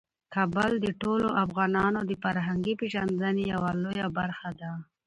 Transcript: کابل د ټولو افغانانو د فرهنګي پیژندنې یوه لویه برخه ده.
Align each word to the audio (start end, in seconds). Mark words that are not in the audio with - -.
کابل 0.35 0.71
د 0.85 0.87
ټولو 1.01 1.27
افغانانو 1.43 1.99
د 2.09 2.11
فرهنګي 2.23 2.73
پیژندنې 2.81 3.43
یوه 3.53 3.71
لویه 3.83 4.07
برخه 4.17 4.49
ده. 4.59 4.71